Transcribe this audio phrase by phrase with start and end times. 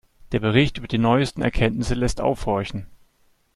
[0.31, 2.87] Der Bericht über die neuesten Erkenntnisse lässt aufhorchen.